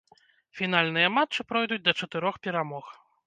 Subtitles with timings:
[0.59, 2.85] Фінальныя матчы пройдуць да чатырох перамог.